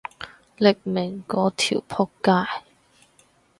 [0.57, 2.47] 匿名嗰條僕街